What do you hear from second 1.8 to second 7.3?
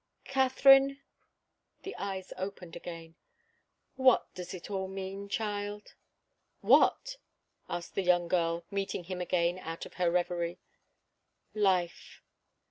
the eyes opened again, "what does it all mean, child?" "What?"